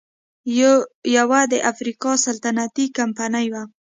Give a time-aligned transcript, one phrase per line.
[1.17, 3.63] یوه د افریقا سلطنتي کمپنۍ وه.